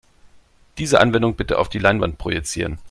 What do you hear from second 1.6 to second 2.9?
die Leinwand projizieren.